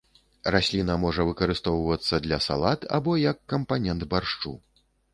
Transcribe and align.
Расліна 0.53 0.95
можа 1.03 1.25
выкарыстоўвацца 1.29 2.21
для 2.25 2.41
салат 2.49 2.91
або 2.99 3.11
як 3.31 3.37
кампанент 3.57 4.01
баршчу. 4.17 4.61